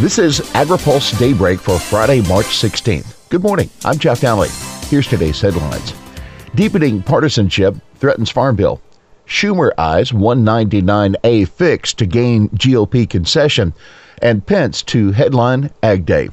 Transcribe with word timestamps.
This 0.00 0.18
is 0.18 0.40
AgriPulse 0.54 1.18
Daybreak 1.18 1.60
for 1.60 1.78
Friday, 1.78 2.22
March 2.22 2.46
16th. 2.46 3.28
Good 3.28 3.42
morning. 3.42 3.68
I'm 3.84 3.98
Jeff 3.98 4.22
Nalley. 4.22 4.48
Here's 4.88 5.06
today's 5.06 5.38
headlines. 5.42 5.92
Deepening 6.54 7.02
partisanship 7.02 7.76
threatens 7.96 8.30
Farm 8.30 8.56
Bill. 8.56 8.80
Schumer 9.26 9.72
eyes 9.76 10.10
199A 10.10 11.46
fix 11.48 11.92
to 11.92 12.06
gain 12.06 12.48
GOP 12.48 13.10
concession, 13.10 13.74
and 14.22 14.46
Pence 14.46 14.82
to 14.84 15.12
headline 15.12 15.70
Ag 15.82 16.06
Day. 16.06 16.30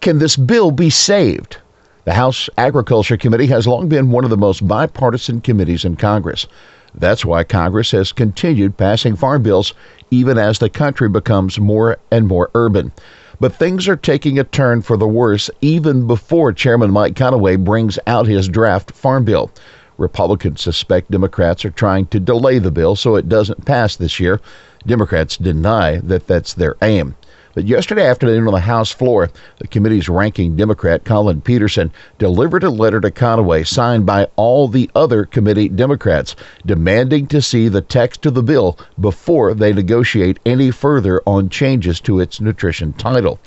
Can 0.00 0.18
this 0.18 0.38
bill 0.38 0.70
be 0.70 0.88
saved? 0.88 1.58
The 2.06 2.14
House 2.14 2.48
Agriculture 2.56 3.18
Committee 3.18 3.48
has 3.48 3.66
long 3.66 3.90
been 3.90 4.10
one 4.10 4.24
of 4.24 4.30
the 4.30 4.38
most 4.38 4.66
bipartisan 4.66 5.42
committees 5.42 5.84
in 5.84 5.96
Congress. 5.96 6.46
That's 6.94 7.24
why 7.24 7.44
Congress 7.44 7.92
has 7.92 8.12
continued 8.12 8.76
passing 8.76 9.16
farm 9.16 9.42
bills 9.42 9.74
even 10.10 10.38
as 10.38 10.58
the 10.58 10.68
country 10.68 11.08
becomes 11.08 11.58
more 11.58 11.96
and 12.10 12.26
more 12.26 12.50
urban. 12.54 12.92
But 13.38 13.54
things 13.54 13.88
are 13.88 13.96
taking 13.96 14.38
a 14.38 14.44
turn 14.44 14.82
for 14.82 14.96
the 14.96 15.08
worse 15.08 15.48
even 15.60 16.06
before 16.06 16.52
Chairman 16.52 16.90
Mike 16.90 17.14
Conaway 17.14 17.56
brings 17.56 17.98
out 18.06 18.26
his 18.26 18.48
draft 18.48 18.90
farm 18.90 19.24
bill. 19.24 19.50
Republicans 19.98 20.60
suspect 20.60 21.10
Democrats 21.10 21.64
are 21.64 21.70
trying 21.70 22.06
to 22.06 22.20
delay 22.20 22.58
the 22.58 22.70
bill 22.70 22.96
so 22.96 23.16
it 23.16 23.28
doesn't 23.28 23.64
pass 23.64 23.96
this 23.96 24.18
year. 24.18 24.40
Democrats 24.86 25.36
deny 25.36 25.98
that 25.98 26.26
that's 26.26 26.54
their 26.54 26.76
aim. 26.82 27.14
But 27.52 27.66
yesterday 27.66 28.06
afternoon 28.06 28.46
on 28.46 28.54
the 28.54 28.60
House 28.60 28.92
floor, 28.92 29.28
the 29.58 29.66
committee's 29.66 30.08
ranking 30.08 30.54
Democrat, 30.54 31.04
Collin 31.04 31.40
Peterson, 31.40 31.90
delivered 32.16 32.62
a 32.62 32.70
letter 32.70 33.00
to 33.00 33.10
Conaway 33.10 33.66
signed 33.66 34.06
by 34.06 34.28
all 34.36 34.68
the 34.68 34.88
other 34.94 35.24
committee 35.24 35.68
Democrats, 35.68 36.36
demanding 36.64 37.26
to 37.26 37.42
see 37.42 37.66
the 37.66 37.80
text 37.80 38.24
of 38.24 38.34
the 38.34 38.42
bill 38.44 38.78
before 39.00 39.52
they 39.52 39.72
negotiate 39.72 40.38
any 40.46 40.70
further 40.70 41.20
on 41.26 41.48
changes 41.48 42.00
to 42.02 42.20
its 42.20 42.40
nutrition 42.40 42.92
title. 42.92 43.40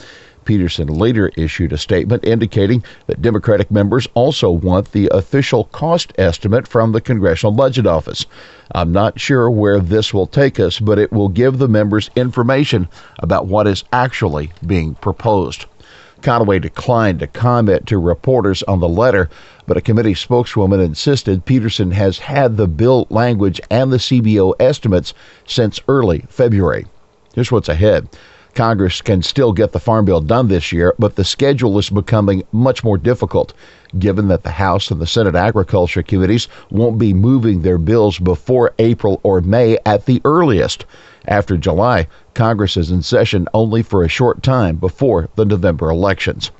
Peterson 0.45 0.87
later 0.87 1.31
issued 1.37 1.73
a 1.73 1.77
statement 1.77 2.25
indicating 2.25 2.83
that 3.07 3.21
Democratic 3.21 3.71
members 3.71 4.07
also 4.13 4.51
want 4.51 4.91
the 4.91 5.07
official 5.11 5.65
cost 5.65 6.13
estimate 6.17 6.67
from 6.67 6.91
the 6.91 7.01
Congressional 7.01 7.51
Budget 7.51 7.85
Office. 7.85 8.25
I'm 8.71 8.91
not 8.91 9.19
sure 9.19 9.49
where 9.49 9.79
this 9.79 10.13
will 10.13 10.27
take 10.27 10.59
us, 10.59 10.79
but 10.79 10.99
it 10.99 11.11
will 11.11 11.29
give 11.29 11.57
the 11.57 11.67
members 11.67 12.09
information 12.15 12.87
about 13.19 13.47
what 13.47 13.67
is 13.67 13.83
actually 13.91 14.51
being 14.65 14.95
proposed. 14.95 15.65
Conaway 16.21 16.61
declined 16.61 17.19
to 17.19 17.27
comment 17.27 17.85
to 17.87 17.97
reporters 17.97 18.63
on 18.63 18.79
the 18.79 18.87
letter, 18.87 19.29
but 19.67 19.75
a 19.75 19.81
committee 19.81 20.13
spokeswoman 20.13 20.79
insisted 20.79 21.45
Peterson 21.45 21.91
has 21.91 22.17
had 22.17 22.55
the 22.55 22.67
bill 22.67 23.07
language 23.09 23.59
and 23.69 23.91
the 23.91 23.97
CBO 23.97 24.53
estimates 24.59 25.13
since 25.45 25.81
early 25.89 26.25
February. 26.29 26.85
Here's 27.35 27.51
what's 27.51 27.67
ahead. 27.67 28.07
Congress 28.55 29.01
can 29.01 29.21
still 29.21 29.51
get 29.51 29.71
the 29.71 29.79
Farm 29.79 30.05
Bill 30.05 30.21
done 30.21 30.47
this 30.47 30.71
year, 30.71 30.93
but 30.99 31.15
the 31.15 31.23
schedule 31.23 31.77
is 31.79 31.89
becoming 31.89 32.43
much 32.51 32.83
more 32.83 32.97
difficult 32.97 33.53
given 33.97 34.27
that 34.27 34.43
the 34.43 34.51
House 34.51 34.91
and 34.91 34.99
the 34.99 35.07
Senate 35.07 35.35
Agriculture 35.35 36.03
Committees 36.03 36.47
won't 36.69 36.97
be 36.97 37.13
moving 37.13 37.61
their 37.61 37.77
bills 37.77 38.19
before 38.19 38.73
April 38.79 39.19
or 39.23 39.41
May 39.41 39.77
at 39.85 40.05
the 40.05 40.21
earliest. 40.25 40.85
After 41.27 41.57
July, 41.57 42.07
Congress 42.33 42.75
is 42.77 42.91
in 42.91 43.01
session 43.01 43.47
only 43.53 43.81
for 43.81 44.03
a 44.03 44.09
short 44.09 44.43
time 44.43 44.75
before 44.77 45.29
the 45.35 45.45
November 45.45 45.89
elections. 45.89 46.51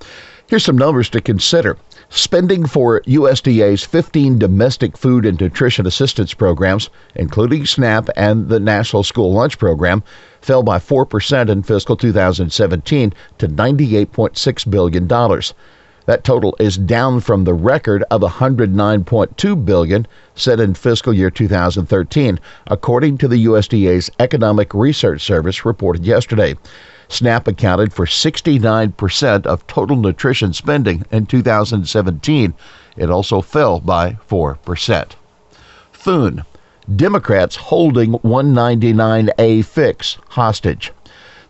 Here's 0.53 0.65
some 0.65 0.77
numbers 0.77 1.09
to 1.09 1.19
consider. 1.19 1.77
Spending 2.09 2.67
for 2.67 3.01
USDA's 3.07 3.83
15 3.85 4.37
domestic 4.37 4.95
food 4.95 5.25
and 5.25 5.41
nutrition 5.41 5.87
assistance 5.87 6.35
programs, 6.35 6.91
including 7.15 7.65
SNAP 7.65 8.07
and 8.15 8.49
the 8.49 8.59
National 8.59 9.01
School 9.01 9.33
Lunch 9.33 9.57
Program, 9.57 10.03
fell 10.41 10.61
by 10.61 10.77
4% 10.77 11.49
in 11.49 11.63
fiscal 11.63 11.95
2017 11.95 13.13
to 13.39 13.47
$98.6 13.47 14.69
billion. 14.69 15.07
That 16.05 16.23
total 16.23 16.55
is 16.59 16.77
down 16.77 17.21
from 17.21 17.45
the 17.45 17.55
record 17.55 18.03
of 18.11 18.21
109.2 18.21 19.65
billion 19.65 20.07
set 20.35 20.59
in 20.59 20.75
fiscal 20.75 21.13
year 21.13 21.31
2013, 21.31 22.39
according 22.67 23.17
to 23.17 23.27
the 23.27 23.45
USDA's 23.45 24.11
Economic 24.19 24.75
Research 24.75 25.23
Service 25.23 25.65
reported 25.65 26.05
yesterday. 26.05 26.55
SNAP 27.09 27.47
accounted 27.47 27.91
for 27.91 28.05
69% 28.05 29.45
of 29.45 29.67
total 29.67 29.97
nutrition 29.97 30.53
spending 30.53 31.05
in 31.11 31.25
2017. 31.25 32.53
It 32.95 33.09
also 33.09 33.41
fell 33.41 33.79
by 33.79 34.17
4%. 34.29 35.11
Thune. 35.93 36.43
Democrats 36.95 37.55
holding 37.55 38.13
199A 38.13 39.63
fix 39.65 40.17
hostage. 40.29 40.91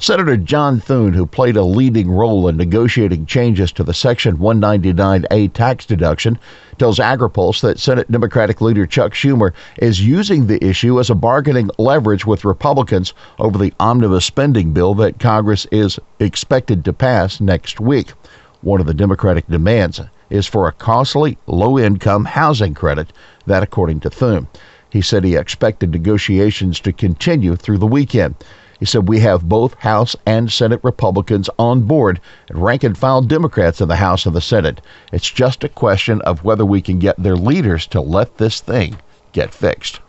Senator 0.03 0.35
John 0.35 0.81
Thune, 0.81 1.13
who 1.13 1.25
played 1.25 1.55
a 1.55 1.63
leading 1.63 2.11
role 2.11 2.49
in 2.49 2.57
negotiating 2.57 3.25
changes 3.25 3.71
to 3.71 3.85
the 3.85 3.93
Section 3.93 4.35
199A 4.35 5.53
tax 5.53 5.85
deduction, 5.85 6.37
tells 6.77 6.99
AgriPulse 6.99 7.61
that 7.61 7.79
Senate 7.79 8.11
Democratic 8.11 8.59
leader 8.59 8.85
Chuck 8.85 9.13
Schumer 9.13 9.53
is 9.77 10.05
using 10.05 10.45
the 10.45 10.61
issue 10.61 10.99
as 10.99 11.09
a 11.09 11.15
bargaining 11.15 11.69
leverage 11.77 12.25
with 12.25 12.43
Republicans 12.43 13.13
over 13.39 13.57
the 13.57 13.73
omnibus 13.79 14.25
spending 14.25 14.73
bill 14.73 14.93
that 14.95 15.19
Congress 15.19 15.65
is 15.71 15.97
expected 16.19 16.83
to 16.83 16.91
pass 16.91 17.39
next 17.39 17.79
week. 17.79 18.11
One 18.59 18.81
of 18.81 18.87
the 18.87 18.93
Democratic 18.93 19.47
demands 19.47 20.01
is 20.29 20.45
for 20.45 20.67
a 20.67 20.73
costly, 20.73 21.37
low 21.47 21.79
income 21.79 22.25
housing 22.25 22.73
credit, 22.73 23.13
that 23.45 23.63
according 23.63 24.01
to 24.01 24.09
Thune. 24.09 24.47
He 24.89 24.99
said 25.01 25.23
he 25.23 25.37
expected 25.37 25.91
negotiations 25.91 26.81
to 26.81 26.91
continue 26.91 27.55
through 27.55 27.77
the 27.77 27.87
weekend. 27.87 28.35
He 28.83 28.85
said 28.85 29.07
we 29.07 29.21
have 29.21 29.47
both 29.47 29.75
House 29.75 30.13
and 30.25 30.51
Senate 30.51 30.81
Republicans 30.83 31.49
on 31.57 31.83
board 31.83 32.19
and 32.49 32.61
rank 32.61 32.83
and 32.83 32.97
file 32.97 33.21
Democrats 33.21 33.79
in 33.79 33.87
the 33.87 33.95
House 33.95 34.25
and 34.25 34.35
the 34.35 34.41
Senate. 34.41 34.81
It's 35.13 35.31
just 35.31 35.63
a 35.63 35.69
question 35.69 36.19
of 36.23 36.43
whether 36.43 36.65
we 36.65 36.81
can 36.81 36.99
get 36.99 37.15
their 37.15 37.37
leaders 37.37 37.87
to 37.87 38.01
let 38.01 38.39
this 38.39 38.59
thing 38.59 38.97
get 39.31 39.53
fixed. 39.53 40.01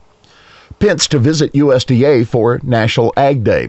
Pence 0.81 1.07
to 1.07 1.21
visit 1.21 1.53
USDA 1.53 2.27
for 2.27 2.59
National 2.65 3.13
Ag 3.17 3.45
Day. 3.45 3.69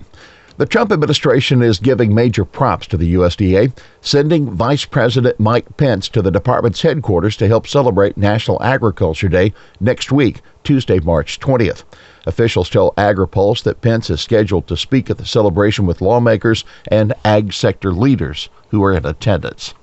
The 0.57 0.65
Trump 0.65 0.93
administration 0.93 1.61
is 1.61 1.79
giving 1.79 2.15
major 2.15 2.45
props 2.45 2.87
to 2.87 2.95
the 2.95 3.15
USDA, 3.15 3.77
sending 3.99 4.49
Vice 4.49 4.85
President 4.85 5.37
Mike 5.37 5.75
Pence 5.75 6.07
to 6.07 6.21
the 6.21 6.31
department's 6.31 6.81
headquarters 6.81 7.35
to 7.37 7.47
help 7.49 7.67
celebrate 7.67 8.15
National 8.15 8.63
Agriculture 8.63 9.27
Day 9.27 9.53
next 9.81 10.13
week, 10.13 10.39
Tuesday, 10.63 11.01
March 11.01 11.41
20th. 11.41 11.83
Officials 12.25 12.69
tell 12.69 12.93
AgriPulse 12.93 13.63
that 13.63 13.81
Pence 13.81 14.09
is 14.09 14.21
scheduled 14.21 14.65
to 14.67 14.77
speak 14.77 15.09
at 15.09 15.17
the 15.17 15.25
celebration 15.25 15.85
with 15.85 15.99
lawmakers 15.99 16.63
and 16.87 17.13
ag 17.25 17.51
sector 17.51 17.91
leaders 17.91 18.47
who 18.69 18.81
are 18.81 18.93
in 18.93 19.05
attendance. 19.05 19.73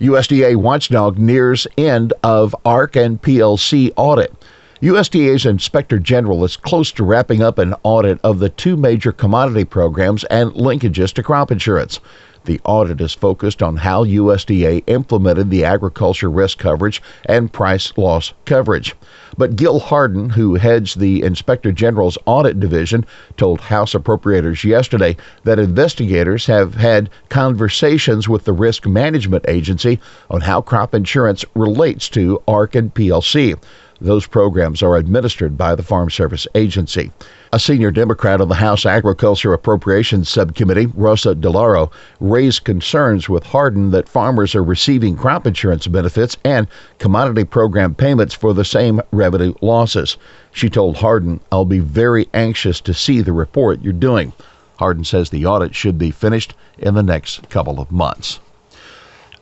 USDA 0.00 0.56
watchdog 0.56 1.18
nears 1.18 1.68
end 1.76 2.12
of 2.24 2.52
ARC 2.64 2.96
and 2.96 3.22
PLC 3.22 3.92
audit. 3.94 4.34
USDA's 4.80 5.44
Inspector 5.44 5.98
General 5.98 6.44
is 6.44 6.56
close 6.56 6.92
to 6.92 7.02
wrapping 7.02 7.42
up 7.42 7.58
an 7.58 7.74
audit 7.82 8.20
of 8.22 8.38
the 8.38 8.48
two 8.48 8.76
major 8.76 9.10
commodity 9.10 9.64
programs 9.64 10.22
and 10.24 10.52
linkages 10.52 11.12
to 11.14 11.22
crop 11.24 11.50
insurance. 11.50 11.98
The 12.44 12.60
audit 12.62 13.00
is 13.00 13.12
focused 13.12 13.60
on 13.60 13.78
how 13.78 14.04
USDA 14.04 14.84
implemented 14.86 15.50
the 15.50 15.64
agriculture 15.64 16.30
risk 16.30 16.58
coverage 16.58 17.02
and 17.24 17.52
price 17.52 17.92
loss 17.96 18.32
coverage. 18.44 18.94
But 19.36 19.56
Gil 19.56 19.80
Harden, 19.80 20.30
who 20.30 20.54
heads 20.54 20.94
the 20.94 21.24
Inspector 21.24 21.72
General's 21.72 22.16
Audit 22.24 22.60
Division, 22.60 23.04
told 23.36 23.60
House 23.60 23.94
appropriators 23.94 24.62
yesterday 24.62 25.16
that 25.42 25.58
investigators 25.58 26.46
have 26.46 26.76
had 26.76 27.10
conversations 27.30 28.28
with 28.28 28.44
the 28.44 28.52
Risk 28.52 28.86
Management 28.86 29.44
Agency 29.48 29.98
on 30.30 30.40
how 30.40 30.60
crop 30.60 30.94
insurance 30.94 31.44
relates 31.56 32.08
to 32.10 32.40
ARC 32.46 32.76
and 32.76 32.94
PLC. 32.94 33.58
Those 34.00 34.28
programs 34.28 34.80
are 34.80 34.96
administered 34.96 35.58
by 35.58 35.74
the 35.74 35.82
Farm 35.82 36.08
Service 36.08 36.46
Agency. 36.54 37.10
A 37.52 37.58
senior 37.58 37.90
Democrat 37.90 38.40
on 38.40 38.48
the 38.48 38.54
House 38.54 38.86
Agriculture 38.86 39.52
Appropriations 39.52 40.28
Subcommittee, 40.28 40.86
Rosa 40.94 41.34
DeLauro, 41.34 41.90
raised 42.20 42.62
concerns 42.62 43.28
with 43.28 43.42
Harden 43.42 43.90
that 43.90 44.08
farmers 44.08 44.54
are 44.54 44.62
receiving 44.62 45.16
crop 45.16 45.48
insurance 45.48 45.88
benefits 45.88 46.36
and 46.44 46.68
commodity 46.98 47.42
program 47.42 47.92
payments 47.92 48.34
for 48.34 48.54
the 48.54 48.64
same 48.64 49.00
revenue 49.10 49.54
losses. 49.62 50.16
She 50.52 50.70
told 50.70 50.98
Harden, 50.98 51.40
I'll 51.50 51.64
be 51.64 51.80
very 51.80 52.28
anxious 52.32 52.80
to 52.82 52.94
see 52.94 53.20
the 53.20 53.32
report 53.32 53.82
you're 53.82 53.92
doing. 53.92 54.32
Harden 54.76 55.02
says 55.02 55.30
the 55.30 55.44
audit 55.44 55.74
should 55.74 55.98
be 55.98 56.12
finished 56.12 56.54
in 56.78 56.94
the 56.94 57.02
next 57.02 57.48
couple 57.48 57.80
of 57.80 57.90
months. 57.90 58.38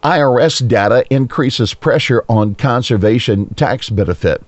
IRS 0.02 0.66
data 0.66 1.04
increases 1.10 1.72
pressure 1.74 2.24
on 2.28 2.54
conservation 2.54 3.52
tax 3.54 3.88
benefit. 3.88 4.42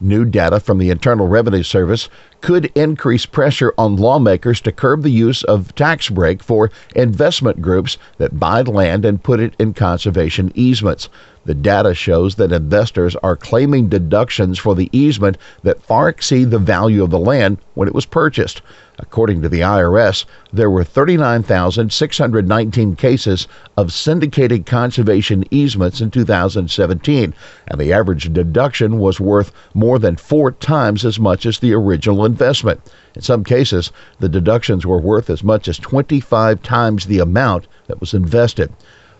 New 0.00 0.24
data 0.24 0.60
from 0.60 0.78
the 0.78 0.90
Internal 0.90 1.28
Revenue 1.28 1.62
Service 1.62 2.08
could 2.40 2.66
increase 2.74 3.26
pressure 3.26 3.72
on 3.78 3.96
lawmakers 3.96 4.60
to 4.62 4.72
curb 4.72 5.02
the 5.02 5.10
use 5.10 5.42
of 5.44 5.74
tax 5.74 6.10
break 6.10 6.42
for 6.42 6.70
investment 6.94 7.62
groups 7.62 7.96
that 8.18 8.40
buy 8.40 8.62
land 8.62 9.04
and 9.04 9.22
put 9.22 9.40
it 9.40 9.54
in 9.58 9.72
conservation 9.72 10.50
easements. 10.54 11.08
The 11.44 11.54
data 11.54 11.94
shows 11.94 12.34
that 12.36 12.52
investors 12.52 13.14
are 13.16 13.36
claiming 13.36 13.88
deductions 13.88 14.58
for 14.58 14.74
the 14.74 14.90
easement 14.92 15.38
that 15.62 15.82
far 15.82 16.08
exceed 16.08 16.50
the 16.50 16.58
value 16.58 17.02
of 17.02 17.10
the 17.10 17.18
land 17.18 17.58
when 17.74 17.88
it 17.88 17.94
was 17.94 18.06
purchased. 18.06 18.62
According 19.00 19.42
to 19.42 19.48
the 19.48 19.60
IRS, 19.60 20.24
there 20.52 20.70
were 20.70 20.84
39,619 20.84 22.94
cases 22.94 23.48
of 23.76 23.92
syndicated 23.92 24.66
conservation 24.66 25.42
easements 25.50 26.00
in 26.00 26.12
2017, 26.12 27.34
and 27.66 27.80
the 27.80 27.92
average 27.92 28.32
deduction 28.32 29.00
was 29.00 29.18
worth 29.18 29.50
more 29.74 29.98
than 29.98 30.14
four 30.14 30.52
times 30.52 31.04
as 31.04 31.18
much 31.18 31.44
as 31.44 31.58
the 31.58 31.74
original 31.74 32.24
investment. 32.24 32.82
In 33.16 33.22
some 33.22 33.42
cases, 33.42 33.90
the 34.20 34.28
deductions 34.28 34.86
were 34.86 35.00
worth 35.00 35.28
as 35.28 35.42
much 35.42 35.66
as 35.66 35.76
25 35.78 36.62
times 36.62 37.06
the 37.06 37.18
amount 37.18 37.66
that 37.88 37.98
was 37.98 38.14
invested. 38.14 38.72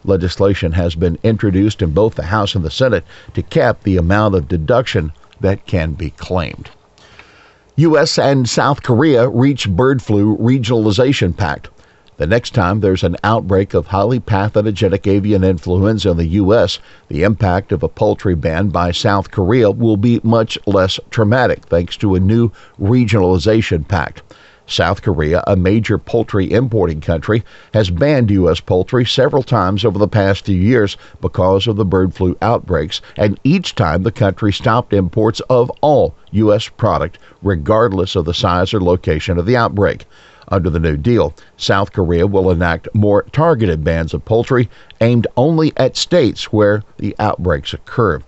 Legislation 0.04 0.70
has 0.70 0.94
been 0.94 1.18
introduced 1.24 1.82
in 1.82 1.90
both 1.90 2.14
the 2.14 2.22
House 2.22 2.54
and 2.54 2.64
the 2.64 2.70
Senate 2.70 3.02
to 3.34 3.42
cap 3.42 3.82
the 3.82 3.96
amount 3.96 4.36
of 4.36 4.46
deduction 4.46 5.10
that 5.40 5.66
can 5.66 5.94
be 5.94 6.10
claimed. 6.10 6.70
U.S. 7.76 8.20
and 8.20 8.48
South 8.48 8.84
Korea 8.84 9.28
reach 9.28 9.68
bird 9.68 10.00
flu 10.00 10.36
regionalization 10.36 11.36
pact. 11.36 11.70
The 12.18 12.26
next 12.28 12.54
time 12.54 12.78
there's 12.78 13.02
an 13.02 13.16
outbreak 13.24 13.74
of 13.74 13.88
highly 13.88 14.20
pathogenic 14.20 15.08
avian 15.08 15.42
influenza 15.42 16.12
in 16.12 16.16
the 16.16 16.24
U.S., 16.24 16.78
the 17.08 17.24
impact 17.24 17.72
of 17.72 17.82
a 17.82 17.88
poultry 17.88 18.36
ban 18.36 18.68
by 18.68 18.92
South 18.92 19.32
Korea 19.32 19.72
will 19.72 19.96
be 19.96 20.20
much 20.22 20.56
less 20.68 21.00
traumatic 21.10 21.64
thanks 21.64 21.96
to 21.96 22.14
a 22.14 22.20
new 22.20 22.52
regionalization 22.80 23.88
pact. 23.88 24.22
South 24.66 25.02
Korea, 25.02 25.44
a 25.46 25.56
major 25.56 25.98
poultry 25.98 26.50
importing 26.50 27.00
country, 27.02 27.44
has 27.74 27.90
banned 27.90 28.30
U.S. 28.30 28.60
poultry 28.60 29.04
several 29.04 29.42
times 29.42 29.84
over 29.84 29.98
the 29.98 30.08
past 30.08 30.46
few 30.46 30.56
years 30.56 30.96
because 31.20 31.66
of 31.66 31.76
the 31.76 31.84
bird 31.84 32.14
flu 32.14 32.34
outbreaks, 32.40 33.02
and 33.16 33.38
each 33.44 33.74
time 33.74 34.02
the 34.02 34.10
country 34.10 34.52
stopped 34.52 34.94
imports 34.94 35.40
of 35.50 35.70
all 35.82 36.14
U.S. 36.30 36.68
product, 36.68 37.18
regardless 37.42 38.16
of 38.16 38.24
the 38.24 38.32
size 38.32 38.72
or 38.72 38.80
location 38.80 39.38
of 39.38 39.44
the 39.44 39.56
outbreak. 39.56 40.06
Under 40.48 40.70
the 40.70 40.80
new 40.80 40.96
deal, 40.96 41.34
South 41.56 41.92
Korea 41.92 42.26
will 42.26 42.50
enact 42.50 42.88
more 42.94 43.22
targeted 43.32 43.84
bans 43.84 44.14
of 44.14 44.24
poultry 44.24 44.70
aimed 45.00 45.26
only 45.36 45.72
at 45.76 45.96
states 45.96 46.52
where 46.52 46.82
the 46.96 47.14
outbreaks 47.18 47.74
occur. 47.74 48.22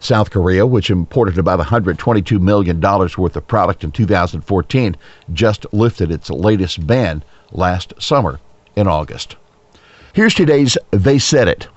South 0.00 0.30
Korea, 0.30 0.66
which 0.66 0.90
imported 0.90 1.38
about 1.38 1.60
$122 1.60 2.40
million 2.40 2.80
worth 2.80 3.36
of 3.36 3.46
product 3.46 3.84
in 3.84 3.90
2014, 3.90 4.96
just 5.32 5.66
lifted 5.72 6.10
its 6.10 6.30
latest 6.30 6.86
ban 6.86 7.22
last 7.52 7.92
summer 7.98 8.38
in 8.76 8.86
August. 8.86 9.36
Here's 10.12 10.34
today's 10.34 10.78
They 10.90 11.18
Said 11.18 11.48
It. 11.48 11.68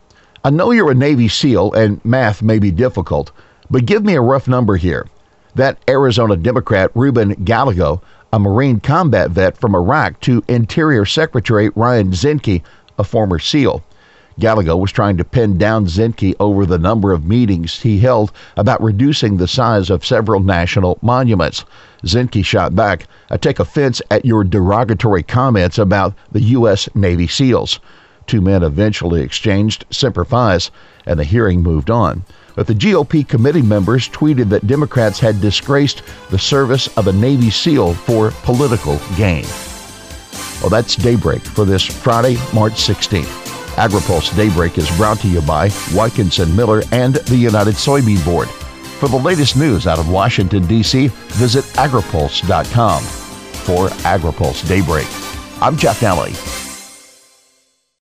I 0.44 0.50
know 0.50 0.72
you're 0.72 0.92
a 0.92 0.96
Navy 0.96 1.28
SEAL 1.28 1.74
and 1.74 2.04
math 2.04 2.42
may 2.42 2.60
be 2.60 2.72
difficult, 2.72 3.32
but 3.70 3.86
give 3.86 4.04
me 4.04 4.16
a 4.16 4.22
rough 4.22 4.48
number 4.48 4.76
here. 4.76 5.08
That 5.56 5.78
Arizona 5.90 6.36
Democrat 6.36 6.92
Ruben 6.96 7.34
Gallego, 7.44 8.02
a 8.34 8.40
Marine 8.40 8.80
combat 8.80 9.32
vet 9.32 9.58
from 9.58 9.76
Iraq, 9.76 10.20
to 10.22 10.44
Interior 10.48 11.06
Secretary 11.06 11.70
Ryan 11.76 12.12
Zinke, 12.12 12.64
a 12.98 13.04
former 13.04 13.40
SEAL. 13.40 13.84
Gallego 14.40 14.78
was 14.78 14.92
trying 14.92 15.18
to 15.18 15.24
pin 15.24 15.58
down 15.58 15.86
Zinke 15.86 16.34
over 16.40 16.66
the 16.66 16.80
number 16.80 17.12
of 17.12 17.26
meetings 17.26 17.82
he 17.82 18.00
held 18.00 18.32
about 18.58 18.82
reducing 18.82 19.38
the 19.38 19.48
size 19.48 19.90
of 19.90 20.06
several 20.06 20.40
national 20.40 20.98
monuments. 21.02 21.66
Zinke 22.04 22.44
shot 22.44 22.76
back, 22.76 23.08
I 23.30 23.38
take 23.38 23.60
offense 23.60 24.02
at 24.10 24.26
your 24.26 24.44
derogatory 24.44 25.24
comments 25.24 25.78
about 25.78 26.14
the 26.32 26.42
U.S. 26.42 26.90
Navy 26.96 27.28
SEALs. 27.28 27.80
Two 28.28 28.42
men 28.42 28.64
eventually 28.64 29.22
exchanged 29.22 29.86
Semper 29.90 30.24
Fi's, 30.24 30.72
and 31.06 31.20
the 31.20 31.24
hearing 31.24 31.62
moved 31.62 31.90
on. 31.90 32.24
But 32.56 32.68
the 32.68 32.76
GOP 32.76 33.28
committee 33.28 33.62
members 33.62 34.10
tweeted 34.10 34.50
that 34.50 34.68
Democrats 34.68 35.20
had 35.20 35.42
disgraced 35.42 36.04
the 36.30 36.40
service 36.40 36.88
of 36.98 37.08
a 37.08 37.14
Navy 37.14 37.50
SEAL 37.50 37.94
for 37.94 38.32
political 38.44 39.00
gain. 39.18 39.46
Well, 40.62 40.70
that's 40.70 40.96
daybreak 40.96 41.42
for 41.42 41.66
this 41.66 41.84
Friday, 41.84 42.38
March 42.54 42.74
16th. 42.74 43.41
AgriPulse 43.76 44.36
Daybreak 44.36 44.78
is 44.78 44.90
brought 44.98 45.20
to 45.20 45.28
you 45.28 45.42
by 45.42 45.70
Watkinson 45.94 46.56
Miller 46.56 46.82
and 46.92 47.16
the 47.16 47.38
United 47.38 47.76
Soybean 47.76 48.24
Board. 48.24 48.50
For 49.00 49.10
the 49.10 49.18
latest 49.18 49.58
news 49.58 49.88
out 49.88 49.98
of 49.98 50.10
Washington, 50.10 50.68
D.C., 50.68 51.08
visit 51.08 51.66
agripulse.com. 51.76 53.04
For 53.04 53.88
AgriPulse 54.04 54.68
Daybreak, 54.68 55.08
I'm 55.62 55.78
Jeff 55.78 56.02
Nalley. 56.02 56.61